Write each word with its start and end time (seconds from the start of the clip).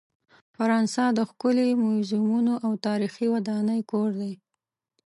فرانسه 0.55 1.03
د 1.17 1.19
ښکلې 1.29 1.67
میوزیمونو 1.81 2.53
او 2.65 2.71
تاریخي 2.87 3.27
ودانۍ 3.33 3.79
کور 3.91 4.09
دی. 4.21 4.33